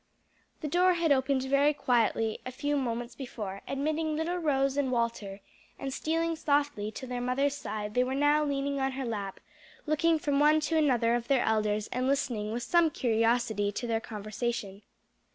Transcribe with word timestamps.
The 0.61 0.67
door 0.67 0.93
had 0.95 1.11
opened 1.11 1.43
very 1.43 1.75
quietly 1.75 2.39
a 2.43 2.51
few 2.51 2.75
moments 2.75 3.13
before, 3.13 3.61
admitting 3.67 4.15
little 4.15 4.37
Rose 4.39 4.75
and 4.75 4.91
Walter, 4.91 5.41
and 5.77 5.93
stealing 5.93 6.35
softly 6.35 6.91
to 6.93 7.05
their 7.05 7.21
mother's 7.21 7.53
side 7.55 7.93
they 7.93 8.03
were 8.03 8.15
now 8.15 8.43
leaning 8.43 8.79
on 8.79 8.93
her 8.93 9.05
lap, 9.05 9.39
looking 9.85 10.17
from 10.17 10.39
one 10.39 10.59
to 10.61 10.75
another 10.75 11.13
of 11.13 11.27
their 11.27 11.43
elders 11.43 11.87
and 11.91 12.07
listening 12.07 12.51
with 12.51 12.63
some 12.63 12.89
curiosity 12.89 13.71
to 13.73 13.85
their 13.85 14.01
conversation. 14.01 14.81